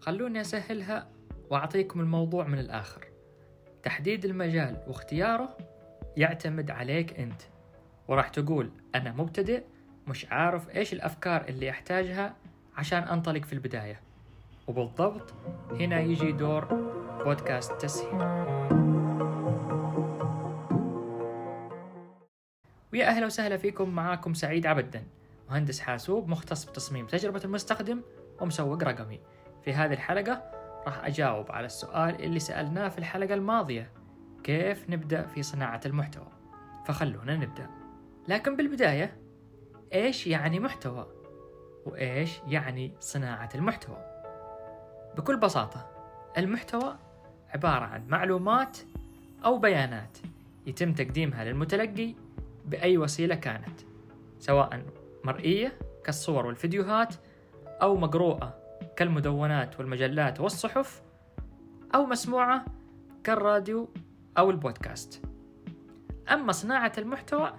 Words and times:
خلوني 0.00 0.40
أسهلها 0.40 1.08
وأعطيكم 1.50 2.00
الموضوع 2.00 2.46
من 2.46 2.58
الآخر. 2.58 3.06
تحديد 3.82 4.24
المجال 4.24 4.84
واختياره 4.86 5.56
يعتمد 6.16 6.70
عليك 6.70 7.20
أنت 7.20 7.42
وراح 8.08 8.28
تقول 8.28 8.70
أنا 8.94 9.12
مبتدئ 9.12 9.62
مش 10.06 10.26
عارف 10.30 10.76
إيش 10.76 10.92
الأفكار 10.92 11.44
اللي 11.48 11.70
أحتاجها 11.70 12.36
عشان 12.76 13.02
أنطلق 13.02 13.44
في 13.44 13.52
البداية. 13.52 14.00
وبالضبط 14.66 15.34
هنا 15.70 16.00
يجي 16.00 16.32
دور 16.32 16.64
بودكاست 17.24 17.72
تسهيل. 17.72 18.20
ويا 22.92 23.06
أهلا 23.08 23.26
وسهلا 23.26 23.56
فيكم 23.56 23.90
معاكم 23.90 24.34
سعيد 24.34 24.66
عبدن 24.66 25.02
مهندس 25.50 25.80
حاسوب 25.80 26.28
مختص 26.28 26.64
بتصميم 26.64 27.06
تجربة 27.06 27.40
المستخدم 27.44 28.02
ومسوق 28.40 28.82
رقمي. 28.82 29.20
في 29.64 29.72
هذه 29.72 29.92
الحلقة 29.92 30.42
راح 30.86 31.04
أجاوب 31.04 31.52
على 31.52 31.66
السؤال 31.66 32.24
اللي 32.24 32.38
سألناه 32.38 32.88
في 32.88 32.98
الحلقة 32.98 33.34
الماضية. 33.34 33.90
كيف 34.44 34.90
نبدأ 34.90 35.26
في 35.26 35.42
صناعة 35.42 35.80
المحتوى؟ 35.86 36.26
فخلونا 36.86 37.36
نبدأ. 37.36 37.66
لكن 38.28 38.56
بالبداية 38.56 39.16
إيش 39.92 40.26
يعني 40.26 40.60
محتوى؟ 40.60 41.06
وإيش 41.86 42.40
يعني 42.48 42.92
صناعة 43.00 43.48
المحتوى؟ 43.54 43.96
بكل 45.16 45.36
بساطة 45.36 45.90
المحتوى 46.38 46.96
عبارة 47.54 47.84
عن 47.84 48.08
معلومات 48.08 48.78
أو 49.44 49.58
بيانات 49.58 50.18
يتم 50.66 50.92
تقديمها 50.92 51.44
للمتلقي 51.44 52.14
بأي 52.66 52.98
وسيلة 52.98 53.34
كانت 53.34 53.80
سواء 54.38 54.82
مرئية 55.24 55.78
كالصور 56.04 56.46
والفيديوهات 56.46 57.14
أو 57.82 57.96
مقروءة 57.96 58.59
كالمدونات 59.00 59.80
والمجلات 59.80 60.40
والصحف 60.40 61.02
أو 61.94 62.06
مسموعة 62.06 62.64
كالراديو 63.24 63.88
أو 64.38 64.50
البودكاست. 64.50 65.22
أما 66.30 66.52
صناعة 66.52 66.92
المحتوى 66.98 67.52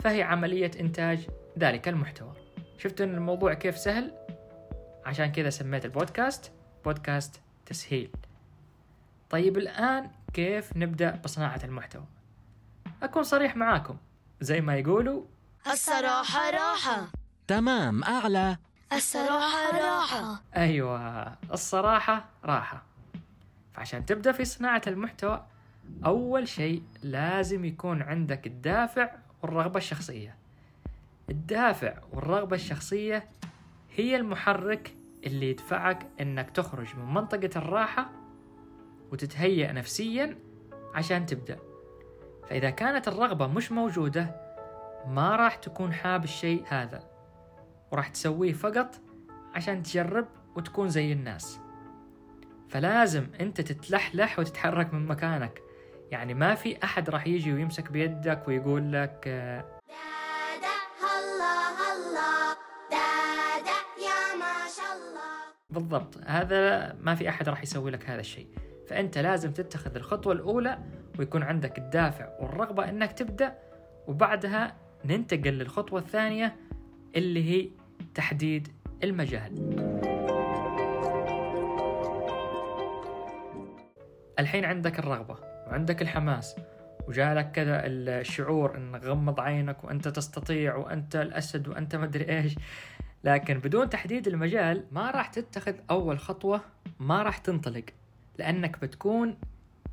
فهي 0.00 0.22
عملية 0.22 0.70
إنتاج 0.80 1.26
ذلك 1.58 1.88
المحتوى. 1.88 2.32
شفتوا 2.78 3.06
أن 3.06 3.14
الموضوع 3.14 3.54
كيف 3.54 3.78
سهل؟ 3.78 4.12
عشان 5.04 5.32
كذا 5.32 5.50
سميت 5.50 5.84
البودكاست 5.84 6.52
بودكاست 6.84 7.40
تسهيل. 7.66 8.10
طيب 9.30 9.58
الآن 9.58 10.10
كيف 10.32 10.76
نبدأ 10.76 11.10
بصناعة 11.24 11.60
المحتوى؟ 11.64 12.04
أكون 13.02 13.22
صريح 13.22 13.56
معاكم. 13.56 13.96
زي 14.40 14.60
ما 14.60 14.76
يقولوا 14.76 15.24
الصراحة 15.66 16.50
راحة. 16.50 17.06
تمام 17.46 18.04
أعلى. 18.04 18.56
الصراحة 18.92 19.78
راحة. 19.78 20.42
أيوة 20.56 21.32
الصراحة 21.52 22.24
راحة. 22.44 22.82
فعشان 23.74 24.06
تبدأ 24.06 24.32
في 24.32 24.44
صناعة 24.44 24.82
المحتوى 24.86 25.44
أول 26.06 26.48
شيء 26.48 26.82
لازم 27.02 27.64
يكون 27.64 28.02
عندك 28.02 28.46
الدافع 28.46 29.10
والرغبة 29.42 29.78
الشخصية. 29.78 30.36
الدافع 31.30 31.94
والرغبة 32.12 32.56
الشخصية 32.56 33.28
هي 33.96 34.16
المحرك 34.16 34.94
اللي 35.26 35.50
يدفعك 35.50 36.06
إنك 36.20 36.50
تخرج 36.50 36.96
من 36.96 37.14
منطقة 37.14 37.50
الراحة 37.56 38.10
وتتهيأ 39.12 39.72
نفسيا 39.72 40.38
عشان 40.94 41.26
تبدأ. 41.26 41.58
فإذا 42.50 42.70
كانت 42.70 43.08
الرغبة 43.08 43.46
مش 43.46 43.72
موجودة 43.72 44.46
ما 45.06 45.36
راح 45.36 45.54
تكون 45.54 45.92
حاب 45.92 46.24
الشيء 46.24 46.64
هذا. 46.68 47.15
وراح 47.92 48.08
تسويه 48.08 48.52
فقط 48.52 49.00
عشان 49.54 49.82
تجرب 49.82 50.26
وتكون 50.56 50.88
زي 50.88 51.12
الناس. 51.12 51.60
فلازم 52.68 53.26
انت 53.40 53.60
تتلحلح 53.60 54.38
وتتحرك 54.38 54.94
من 54.94 55.06
مكانك. 55.06 55.62
يعني 56.10 56.34
ما 56.34 56.54
في 56.54 56.84
أحد 56.84 57.10
راح 57.10 57.26
يجي 57.26 57.52
ويمسك 57.52 57.92
بيدك 57.92 58.48
ويقول 58.48 58.92
لك 58.92 59.24
دادا 59.24 60.74
هلا 61.02 61.68
هلا. 61.68 62.56
دادا 62.90 63.78
يا 64.06 64.36
ما 64.38 64.54
شاء 64.76 64.96
الله. 64.96 65.54
بالضبط. 65.70 66.18
هذا 66.26 66.92
ما 67.00 67.14
في 67.14 67.28
أحد 67.28 67.48
راح 67.48 67.62
يسوي 67.62 67.90
لك 67.90 68.10
هذا 68.10 68.20
الشيء. 68.20 68.48
فأنت 68.88 69.18
لازم 69.18 69.52
تتخذ 69.52 69.96
الخطوة 69.96 70.32
الأولى 70.32 70.78
ويكون 71.18 71.42
عندك 71.42 71.78
الدافع 71.78 72.28
والرغبة 72.40 72.88
إنك 72.88 73.12
تبدأ 73.12 73.58
وبعدها 74.06 74.76
ننتقل 75.04 75.50
للخطوة 75.50 76.00
الثانية 76.00 76.56
اللي 77.16 77.44
هي 77.44 77.68
تحديد 78.14 78.68
المجال. 79.04 79.76
الحين 84.38 84.64
عندك 84.64 84.98
الرغبة 84.98 85.38
وعندك 85.66 86.02
الحماس 86.02 86.56
وجالك 87.08 87.50
كذا 87.50 87.86
الشعور 87.86 88.76
إن 88.76 88.96
غمض 88.96 89.40
عينك 89.40 89.84
وأنت 89.84 90.08
تستطيع 90.08 90.76
وأنت 90.76 91.16
الأسد 91.16 91.68
وأنت 91.68 91.96
مدري 91.96 92.38
إيش. 92.38 92.54
لكن 93.24 93.58
بدون 93.58 93.90
تحديد 93.90 94.28
المجال 94.28 94.84
ما 94.92 95.10
راح 95.10 95.26
تتخذ 95.26 95.74
أول 95.90 96.18
خطوة 96.18 96.60
ما 97.00 97.22
راح 97.22 97.38
تنطلق 97.38 97.84
لأنك 98.38 98.80
بتكون 98.80 99.38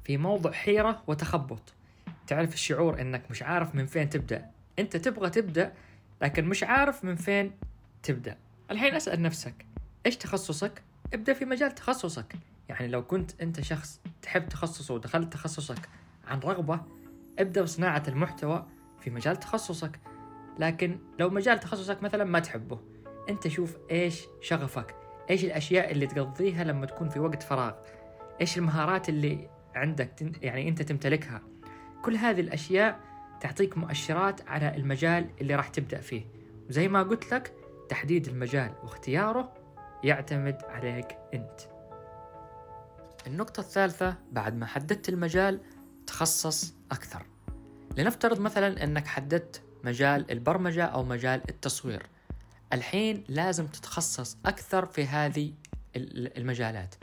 في 0.03 0.17
موضع 0.17 0.51
حيرة 0.51 1.03
وتخبط. 1.07 1.73
تعرف 2.27 2.53
الشعور 2.53 3.01
إنك 3.01 3.31
مش 3.31 3.43
عارف 3.43 3.75
من 3.75 3.85
فين 3.85 4.09
تبدأ. 4.09 4.45
أنت 4.79 4.97
تبغى 4.97 5.29
تبدأ 5.29 5.73
لكن 6.23 6.45
مش 6.45 6.63
عارف 6.63 7.05
من 7.05 7.15
فين 7.15 7.51
تبدأ. 8.03 8.37
الحين 8.71 8.95
أسأل 8.95 9.21
نفسك 9.21 9.65
إيش 10.05 10.17
تخصصك؟ 10.17 10.83
ابدأ 11.13 11.33
في 11.33 11.45
مجال 11.45 11.75
تخصصك. 11.75 12.35
يعني 12.69 12.87
لو 12.87 13.03
كنت 13.03 13.41
أنت 13.41 13.61
شخص 13.61 14.01
تحب 14.21 14.49
تخصصه 14.49 14.93
ودخلت 14.93 15.33
تخصصك 15.33 15.89
عن 16.27 16.39
رغبة 16.39 16.81
ابدأ 17.39 17.61
بصناعة 17.61 18.03
المحتوى 18.07 18.65
في 18.99 19.09
مجال 19.09 19.39
تخصصك. 19.39 19.99
لكن 20.59 20.99
لو 21.19 21.29
مجال 21.29 21.59
تخصصك 21.59 22.03
مثلا 22.03 22.23
ما 22.23 22.39
تحبه 22.39 22.79
أنت 23.29 23.47
شوف 23.47 23.77
إيش 23.91 24.21
شغفك 24.41 24.95
إيش 25.29 25.45
الأشياء 25.45 25.91
اللي 25.91 26.07
تقضيها 26.07 26.63
لما 26.63 26.85
تكون 26.85 27.09
في 27.09 27.19
وقت 27.19 27.43
فراغ 27.43 27.73
إيش 28.41 28.57
المهارات 28.57 29.09
اللي 29.09 29.49
عندك 29.75 30.21
يعني 30.41 30.69
أنت 30.69 30.81
تمتلكها. 30.81 31.41
كل 32.01 32.15
هذه 32.15 32.41
الأشياء 32.41 32.99
تعطيك 33.43 33.77
مؤشرات 33.77 34.47
على 34.49 34.75
المجال 34.75 35.29
اللي 35.41 35.55
راح 35.55 35.67
تبدأ 35.67 36.01
فيه. 36.01 36.25
وزي 36.69 36.87
ما 36.87 37.03
قلت 37.03 37.33
لك 37.33 37.53
تحديد 37.89 38.27
المجال 38.27 38.73
واختياره 38.83 39.53
يعتمد 40.03 40.57
عليك 40.63 41.17
أنت. 41.33 41.59
النقطة 43.27 43.59
الثالثة 43.59 44.15
بعد 44.31 44.55
ما 44.55 44.65
حددت 44.65 45.09
المجال 45.09 45.59
تخصص 46.07 46.73
أكثر. 46.91 47.25
لنفترض 47.97 48.39
مثلا 48.39 48.83
أنك 48.83 49.07
حددت 49.07 49.61
مجال 49.83 50.31
البرمجة 50.31 50.85
أو 50.85 51.03
مجال 51.03 51.41
التصوير. 51.49 52.05
الحين 52.73 53.23
لازم 53.27 53.67
تتخصص 53.67 54.37
أكثر 54.45 54.85
في 54.85 55.05
هذه 55.05 55.53
ال- 55.95 56.37
المجالات. 56.37 56.95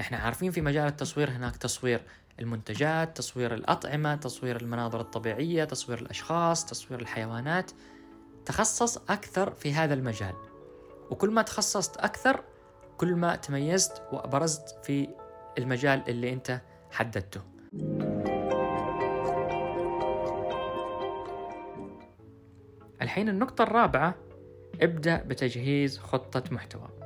إحنا 0.00 0.18
عارفين 0.18 0.50
في 0.50 0.60
مجال 0.60 0.86
التصوير 0.86 1.30
هناك 1.30 1.56
تصوير 1.56 2.02
المنتجات 2.40 3.16
تصوير 3.16 3.54
الأطعمة 3.54 4.14
تصوير 4.14 4.60
المناظر 4.60 5.00
الطبيعية 5.00 5.64
تصوير 5.64 6.00
الأشخاص 6.00 6.64
تصوير 6.66 7.00
الحيوانات. 7.00 7.70
تخصص 8.46 8.96
أكثر 8.96 9.50
في 9.50 9.72
هذا 9.72 9.94
المجال. 9.94 10.34
وكل 11.10 11.30
ما 11.30 11.42
تخصصت 11.42 11.96
أكثر 11.96 12.44
كل 12.96 13.14
ما 13.14 13.36
تميزت 13.36 14.02
وأبرزت 14.12 14.78
في 14.82 15.08
المجال 15.58 16.02
اللي 16.08 16.32
أنت 16.32 16.60
حددته. 16.90 17.40
الحين 23.02 23.28
النقطة 23.28 23.62
الرابعة 23.62 24.14
ابدأ 24.82 25.16
بتجهيز 25.16 25.98
خطة 25.98 26.42
محتوى. 26.50 27.03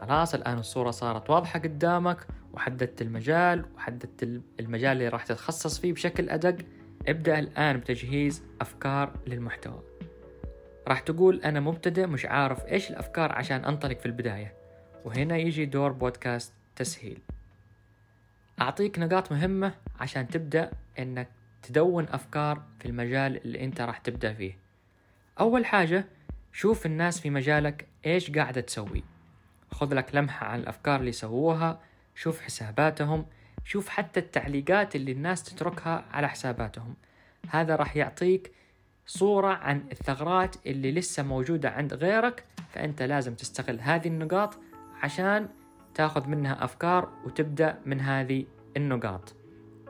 خلاص 0.00 0.34
الآن 0.34 0.58
الصورة 0.58 0.90
صارت 0.90 1.30
واضحة 1.30 1.58
قدامك 1.58 2.26
وحددت 2.52 3.02
المجال 3.02 3.64
وحددت 3.76 4.22
ال- 4.22 4.42
المجال 4.60 4.92
اللي 4.92 5.08
راح 5.08 5.24
تتخصص 5.26 5.78
فيه 5.80 5.92
بشكل 5.92 6.30
أدق. 6.30 6.56
ابدأ 7.08 7.38
الآن 7.38 7.76
بتجهيز 7.80 8.42
أفكار 8.60 9.12
للمحتوى. 9.26 9.82
راح 10.88 11.00
تقول 11.00 11.40
أنا 11.40 11.60
مبتدئ 11.60 12.06
مش 12.06 12.26
عارف 12.26 12.66
إيش 12.66 12.90
الأفكار 12.90 13.32
عشان 13.32 13.64
أنطلق 13.64 13.98
في 13.98 14.06
البداية. 14.06 14.54
وهنا 15.04 15.36
يجي 15.36 15.64
دور 15.66 15.92
بودكاست 15.92 16.52
تسهيل. 16.76 17.18
أعطيك 18.60 18.98
نقاط 18.98 19.32
مهمة 19.32 19.74
عشان 20.00 20.28
تبدأ 20.28 20.70
إنك 20.98 21.28
تدون 21.62 22.04
أفكار 22.08 22.62
في 22.78 22.86
المجال 22.86 23.44
اللي 23.44 23.64
أنت 23.64 23.80
راح 23.80 23.98
تبدأ 23.98 24.32
فيه. 24.32 24.58
أول 25.40 25.66
حاجة 25.66 26.04
شوف 26.52 26.86
الناس 26.86 27.20
في 27.20 27.30
مجالك 27.30 27.86
إيش 28.06 28.30
قاعدة 28.30 28.60
تسوي. 28.60 29.04
خذ 29.72 29.94
لك 29.94 30.14
لمحة 30.14 30.46
عن 30.46 30.60
الأفكار 30.60 31.00
اللي 31.00 31.12
سووها 31.12 31.80
شوف 32.14 32.40
حساباتهم 32.40 33.26
شوف 33.64 33.88
حتى 33.88 34.20
التعليقات 34.20 34.96
اللي 34.96 35.12
الناس 35.12 35.42
تتركها 35.42 36.04
على 36.12 36.28
حساباتهم. 36.28 36.94
هذا 37.48 37.76
راح 37.76 37.96
يعطيك 37.96 38.52
صورة 39.06 39.48
عن 39.48 39.84
الثغرات 39.92 40.56
اللي 40.66 40.92
لسه 40.92 41.22
موجودة 41.22 41.70
عند 41.70 41.94
غيرك 41.94 42.44
فأنت 42.72 43.02
لازم 43.02 43.34
تستغل 43.34 43.80
هذه 43.80 44.08
النقاط 44.08 44.58
عشان 45.02 45.48
تاخذ 45.94 46.28
منها 46.28 46.64
أفكار 46.64 47.08
وتبدأ 47.24 47.78
من 47.86 48.00
هذه 48.00 48.46
النقاط. 48.76 49.34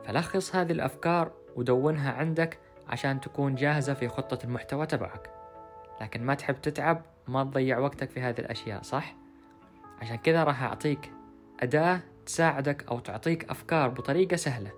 فلخص 0.05 0.55
هذه 0.55 0.71
الأفكار 0.71 1.31
ودونها 1.55 2.11
عندك 2.11 2.59
عشان 2.87 3.21
تكون 3.21 3.55
جاهزة 3.55 3.93
في 3.93 4.07
خطة 4.07 4.45
المحتوى 4.45 4.85
تبعك. 4.85 5.29
لكن 6.01 6.23
ما 6.23 6.33
تحب 6.33 6.61
تتعب 6.61 7.01
ما 7.27 7.43
تضيع 7.43 7.79
وقتك 7.79 8.09
في 8.09 8.21
هذه 8.21 8.39
الأشياء 8.39 8.81
صح؟ 8.81 9.20
عشان 10.01 10.15
كذا 10.15 10.43
راح 10.43 10.63
أعطيك 10.63 11.11
أداة 11.59 11.99
تساعدك 12.25 12.87
أو 12.87 12.99
تعطيك 12.99 13.49
أفكار 13.49 13.89
بطريقة 13.89 14.35
سهلة. 14.35 14.71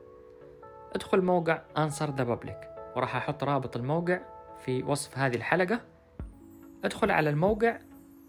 ادخل 0.94 1.22
موقع 1.22 1.62
أنصر 1.78 2.16
ذا 2.16 2.24
بابليك 2.24 2.70
وراح 2.96 3.16
أحط 3.16 3.44
رابط 3.44 3.78
الموقع 3.78 4.20
في 4.60 4.84
وصف 4.84 5.18
هذه 5.18 5.36
الحلقة. 5.36 5.82
ادخل 6.84 7.12
على 7.12 7.30
الموقع 7.30 7.80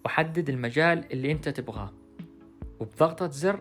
وحدد 0.04 0.48
المجال 0.48 1.12
اللي 1.12 1.32
أنت 1.32 1.48
تبغاه. 1.48 1.92
وبضغطة 2.80 3.30
زر 3.30 3.60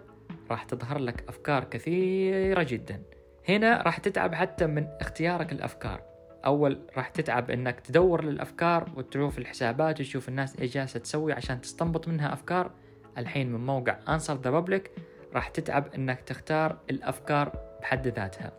راح 0.52 0.64
تظهر 0.64 0.98
لك 0.98 1.30
أفكار 1.30 1.64
كثيرة 1.64 2.64
جدا. 2.64 3.04
هنا 3.50 3.82
راح 3.82 3.98
تتعب 3.98 4.36
حتى 4.36 4.68
من 4.68 4.88
اختيارك 5.02 5.52
الأفكار 5.52 6.02
أول 6.46 6.80
راح 6.98 7.10
تتعب 7.10 7.52
إنك 7.52 7.80
تدور 7.80 8.24
للأفكار 8.24 8.92
وتشوف 8.96 9.38
الحسابات 9.38 10.00
وتشوف 10.00 10.30
الناس 10.30 10.60
إيش 10.60 10.74
جالسة 10.74 11.00
تسوي 11.00 11.34
عشان 11.34 11.62
تستنبط 11.62 12.08
منها 12.08 12.34
أفكار. 12.34 12.72
الحين 13.18 13.52
من 13.52 13.66
موقع 13.66 13.98
أنصر 14.08 14.36
ذا 14.42 14.50
بابليك 14.50 14.92
راح 15.34 15.48
تتعب 15.48 15.88
إنك 15.96 16.22
تختار 16.22 16.78
الأفكار 16.90 17.52
بحد 17.82 18.08
ذاتها. 18.08 18.52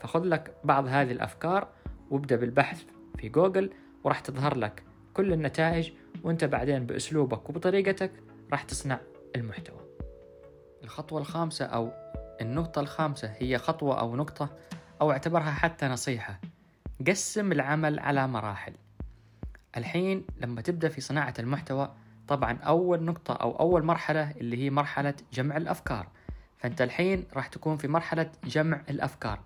فخذ 0.00 0.24
لك 0.24 0.54
بعض 0.64 0.86
هذه 0.86 1.12
الأفكار 1.12 1.68
وابدأ 2.10 2.36
بالبحث 2.36 2.82
في 3.18 3.28
جوجل 3.28 3.70
وراح 4.04 4.20
تظهر 4.20 4.56
لك 4.56 4.82
كل 5.14 5.32
النتائج 5.32 5.92
وأنت 6.22 6.44
بعدين 6.44 6.86
بأسلوبك 6.86 7.48
وبطريقتك 7.48 8.12
راح 8.52 8.62
تصنع 8.62 9.00
المحتوى. 9.36 9.80
الخطوة 10.84 11.20
الخامسة 11.20 11.64
أو 11.64 11.92
النقطة 12.40 12.80
الخامسة 12.80 13.34
هي 13.38 13.58
خطوة 13.58 14.00
أو 14.00 14.16
نقطة 14.16 14.48
أو 15.00 15.12
اعتبرها 15.12 15.50
حتى 15.50 15.86
نصيحة. 15.86 16.40
قسم 17.08 17.52
العمل 17.52 17.98
على 17.98 18.28
مراحل. 18.28 18.72
الحين 19.76 20.26
لما 20.40 20.60
تبدأ 20.60 20.88
في 20.88 21.00
صناعة 21.00 21.34
المحتوى 21.38 21.94
طبعا 22.28 22.58
أول 22.58 23.02
نقطة 23.02 23.34
أو 23.34 23.50
أول 23.60 23.84
مرحلة 23.84 24.30
اللي 24.30 24.64
هي 24.64 24.70
مرحلة 24.70 25.14
جمع 25.32 25.56
الأفكار. 25.56 26.08
فأنت 26.58 26.82
الحين 26.82 27.24
راح 27.34 27.46
تكون 27.46 27.76
في 27.76 27.88
مرحلة 27.88 28.30
جمع 28.44 28.80
الأفكار. 28.90 29.40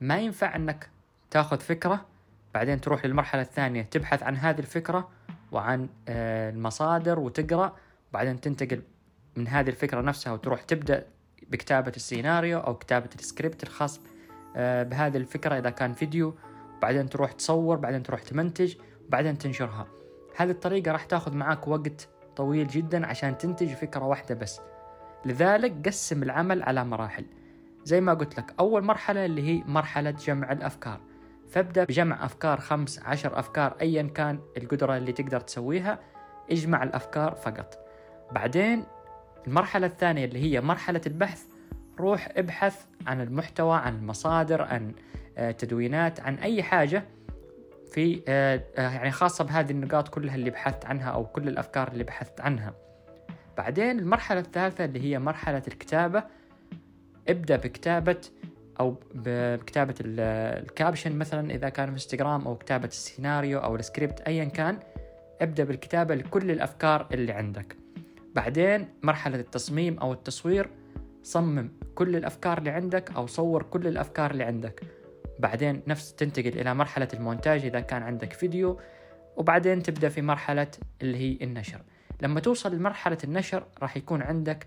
ما 0.00 0.18
ينفع 0.18 0.56
أنك 0.56 0.90
تاخذ 1.30 1.60
فكرة 1.60 2.06
بعدين 2.54 2.80
تروح 2.80 3.06
للمرحلة 3.06 3.42
الثانية 3.42 3.82
تبحث 3.82 4.22
عن 4.22 4.36
هذه 4.36 4.58
الفكرة 4.58 5.08
وعن 5.52 5.88
آه، 6.08 6.50
المصادر 6.50 7.18
وتقرأ 7.18 7.76
وبعدين 8.10 8.40
تنتقل 8.40 8.82
من 9.36 9.48
هذه 9.48 9.68
الفكرة 9.68 10.00
نفسها 10.00 10.32
وتروح 10.32 10.62
تبدأ 10.62 11.06
بكتابة 11.50 11.92
السيناريو 11.96 12.58
أو 12.58 12.74
كتابة 12.74 13.08
السكريبت 13.14 13.62
الخاص 13.62 14.00
آه، 14.56 14.82
بهذه 14.82 15.16
الفكرة 15.16 15.58
إذا 15.58 15.70
كان 15.70 15.92
فيديو. 15.92 16.34
بعدين 16.82 17.08
تروح 17.08 17.32
تصور 17.32 17.76
بعدين 17.76 18.02
تروح 18.02 18.22
تمنتج 18.22 18.74
وبعدين 19.08 19.38
تنشرها. 19.38 19.86
هذه 20.36 20.50
الطريقة 20.50 20.92
راح 20.92 21.04
تاخذ 21.04 21.34
معاك 21.34 21.68
وقت 21.68 22.08
طويل 22.36 22.66
جدا 22.66 23.06
عشان 23.06 23.38
تنتج 23.38 23.68
فكرة 23.68 24.04
واحدة 24.04 24.34
بس. 24.34 24.60
لذلك 25.24 25.86
قسم 25.86 26.22
العمل 26.22 26.62
على 26.62 26.84
مراحل. 26.84 27.24
زي 27.84 28.00
ما 28.00 28.14
قلت 28.14 28.38
لك 28.38 28.54
أول 28.60 28.84
مرحلة 28.84 29.24
اللي 29.24 29.42
هي 29.42 29.62
مرحلة 29.66 30.10
جمع 30.10 30.52
الأفكار. 30.52 31.00
فابدأ 31.48 31.84
بجمع 31.84 32.24
أفكار 32.24 32.60
خمس 32.60 32.98
عشر 32.98 33.38
أفكار 33.38 33.76
أيا 33.80 34.02
كان 34.02 34.40
القدرة 34.56 34.96
اللي 34.96 35.12
تقدر 35.12 35.40
تسويها. 35.40 35.98
اجمع 36.50 36.82
الأفكار 36.82 37.34
فقط. 37.34 37.78
بعدين 38.32 38.84
المرحلة 39.46 39.86
الثانية 39.86 40.24
اللي 40.24 40.38
هي 40.38 40.60
مرحلة 40.60 41.00
البحث. 41.06 41.44
روح 42.00 42.28
ابحث 42.36 42.84
عن 43.06 43.20
المحتوى 43.20 43.76
عن 43.76 43.94
المصادر 43.94 44.62
عن 44.62 44.92
آه، 45.38 45.50
تدوينات 45.50 46.20
عن 46.20 46.34
أي 46.34 46.62
حاجة. 46.62 47.04
في 47.92 48.22
آه، 48.28 48.62
آه، 48.76 48.80
يعني 48.90 49.10
خاصة 49.10 49.44
بهذه 49.44 49.70
النقاط 49.70 50.08
كلها 50.08 50.34
اللي 50.34 50.50
بحثت 50.50 50.84
عنها 50.86 51.10
أو 51.10 51.26
كل 51.26 51.48
الأفكار 51.48 51.88
اللي 51.92 52.04
بحثت 52.04 52.40
عنها. 52.40 52.74
بعدين 53.56 53.98
المرحلة 53.98 54.40
الثالثة 54.40 54.84
اللي 54.84 55.00
هي 55.02 55.18
مرحلة 55.18 55.62
الكتابة. 55.68 56.24
ابدأ 57.28 57.56
بكتابة 57.56 58.20
أو 58.80 58.96
بكتابة 59.14 59.94
ال- 60.00 60.20
ال 60.64 60.71
caption 60.71 61.18
مثلا 61.18 61.50
إذا 61.54 61.68
كان 61.68 61.86
في 61.86 61.92
إنستغرام 61.92 62.46
أو 62.46 62.56
كتابة 62.56 62.86
السيناريو 62.86 63.58
أو 63.58 63.76
السكريبت 63.76 64.20
أيا 64.20 64.44
كان. 64.44 64.78
ابدأ 65.40 65.64
بالكتابة 65.64 66.14
لكل 66.14 66.50
الأفكار 66.50 67.06
اللي 67.12 67.32
عندك. 67.32 67.76
بعدين 68.34 68.88
مرحلة 69.02 69.40
التصميم 69.40 69.98
أو 69.98 70.12
التصوير. 70.12 70.68
صمم 71.22 71.68
كل 71.94 72.16
الأفكار 72.16 72.58
اللي 72.58 72.70
عندك 72.70 73.10
أو 73.16 73.26
صور 73.26 73.62
كل 73.62 73.86
الأفكار 73.86 74.30
اللي 74.30 74.44
عندك. 74.44 74.82
بعدين 75.38 75.82
نفس 75.86 76.14
تنتقل 76.14 76.60
إلى 76.60 76.74
مرحلة 76.74 77.08
المونتاج 77.14 77.64
إذا 77.64 77.80
كان 77.80 78.02
عندك 78.02 78.32
فيديو 78.32 78.80
وبعدين 79.36 79.82
تبدأ 79.82 80.08
في 80.08 80.22
مرحلة 80.22 80.68
اللي 81.02 81.18
هي 81.18 81.44
النشر. 81.44 81.80
لما 82.20 82.40
توصل 82.40 82.74
لمرحلة 82.74 83.18
النشر 83.24 83.66
راح 83.82 83.96
يكون 83.96 84.22
عندك 84.22 84.66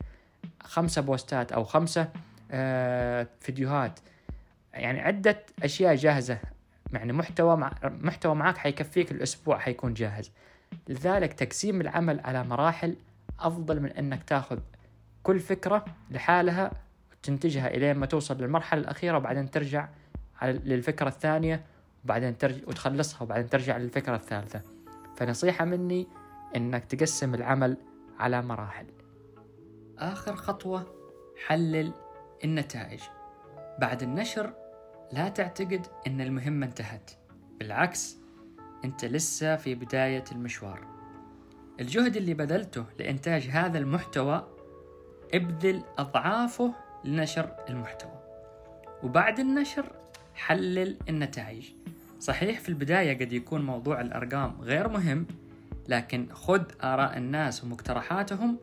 خمسة 0.63 1.01
بوستات 1.01 1.51
أو 1.51 1.63
خمسة 1.63 2.09
آه 2.51 3.27
فيديوهات. 3.39 3.99
يعني 4.73 5.01
عدة 5.01 5.43
أشياء 5.63 5.95
جاهزة. 5.95 6.37
يعني 6.93 7.13
محتوى 7.13 7.57
مع 7.57 7.73
محتوى 7.83 8.35
معك 8.35 8.57
حيكفيك 8.57 9.11
الأسبوع 9.11 9.57
حيكون 9.57 9.93
جاهز. 9.93 10.31
لذلك 10.87 11.33
تقسيم 11.33 11.81
العمل 11.81 12.19
على 12.19 12.43
مراحل 12.43 12.95
أفضل 13.39 13.79
من 13.79 13.89
أنك 13.91 14.23
تاخذ 14.23 14.59
كل 15.23 15.39
فكرة 15.39 15.85
لحالها 16.11 16.71
وتنتجها 17.11 17.67
إلين 17.67 17.95
ما 17.95 18.05
توصل 18.05 18.37
للمرحلة 18.37 18.81
الأخيرة 18.81 19.17
وبعدين 19.17 19.51
ترجع 19.51 19.87
للفكرة 20.43 21.07
الثانية 21.07 21.65
وبعدين 22.05 22.37
ترجع 22.37 22.67
وتخلصها 22.67 23.23
وبعدين 23.23 23.49
ترجع 23.49 23.77
للفكرة 23.77 24.15
الثالثة. 24.15 24.61
فنصيحة 25.15 25.65
مني 25.65 26.07
أنك 26.55 26.85
تقسم 26.85 27.35
العمل 27.35 27.77
على 28.19 28.41
مراحل. 28.41 28.85
آخر 29.97 30.35
خطوة 30.35 30.95
حلل 31.47 31.93
النتائج. 32.43 32.99
بعد 33.79 34.03
النشر 34.03 34.53
لا 35.11 35.29
تعتقد 35.29 35.87
أن 36.07 36.21
المهمة 36.21 36.65
انتهت. 36.65 37.11
بالعكس 37.59 38.17
أنت 38.85 39.05
لسه 39.05 39.55
في 39.55 39.75
بداية 39.75 40.23
المشوار. 40.31 40.87
الجهد 41.79 42.17
اللي 42.17 42.33
بذلته 42.33 42.85
لإنتاج 42.99 43.47
هذا 43.47 43.77
المحتوى 43.77 44.47
ابذل 45.33 45.83
أضعافه 45.97 46.73
لنشر 47.05 47.55
المحتوى. 47.69 48.19
وبعد 49.03 49.39
النشر 49.39 49.91
حلل 50.35 50.97
النتائج. 51.09 51.71
صحيح 52.19 52.59
في 52.59 52.69
البداية 52.69 53.19
قد 53.19 53.33
يكون 53.33 53.65
موضوع 53.65 54.01
الأرقام 54.01 54.61
غير 54.61 54.87
مهم 54.87 55.25
لكن 55.87 56.27
خذ 56.33 56.61
آراء 56.83 57.17
الناس 57.17 57.63
ومقترحاتهم 57.63 58.57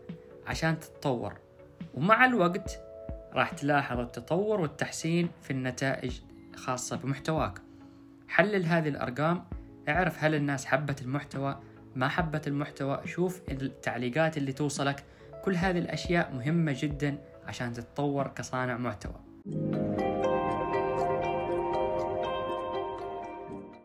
عشان 0.46 0.80
تتطور. 0.80 1.34
ومع 1.94 2.24
الوقت 2.24 2.78
راح 3.32 3.50
تلاحظ 3.50 3.98
التطور 3.98 4.60
والتحسين 4.60 5.28
في 5.42 5.50
النتائج 5.50 6.20
خاصة 6.56 6.96
بمحتواك. 6.96 7.58
حلل 8.28 8.66
هذه 8.66 8.88
الأرقام 8.88 9.44
اعرف 9.88 10.24
هل 10.24 10.34
الناس 10.34 10.66
حبت 10.66 11.02
المحتوى 11.02 11.60
ما 11.96 12.08
حبت 12.08 12.48
المحتوى 12.48 13.00
شوف 13.04 13.40
التعليقات 13.50 14.36
اللي 14.36 14.52
توصلك. 14.52 15.04
كل 15.44 15.54
هذه 15.54 15.78
الأشياء 15.78 16.32
مهمة 16.34 16.76
جدا 16.78 17.18
عشان 17.46 17.72
تتطور 17.72 18.28
كصانع 18.28 18.76
محتوى. 18.76 19.20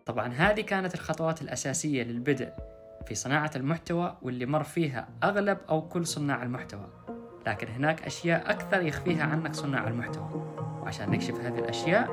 طبعا 0.08 0.34
هذه 0.34 0.62
كانت 0.62 0.94
الخطوات 0.94 1.42
الأساسية 1.42 2.04
للبدء 2.04 2.50
في 3.06 3.16
صناعة 3.16 3.52
المحتوى 3.56 4.18
واللي 4.22 4.46
مر 4.46 4.64
فيها 4.64 5.08
أغلب 5.24 5.58
أو 5.70 5.82
كل 5.82 6.08
صناع 6.08 6.44
المحتوى. 6.44 6.90
لكن 7.48 7.68
هناك 7.68 8.04
أشياء 8.04 8.52
أكثر 8.52 8.82
يخفيها 8.82 9.24
عنك 9.24 9.56
صناع 9.56 9.88
المحتوى. 9.88 10.30
وعشان 10.82 11.10
نكشف 11.10 11.36
هذه 11.36 11.60
الأشياء 11.60 12.12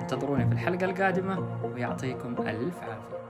انتظروني 0.00 0.46
في 0.46 0.52
الحلقة 0.52 0.84
القادمة 0.84 1.60
ويعطيكم 1.64 2.34
ألف 2.48 2.82
عافية. 2.82 3.25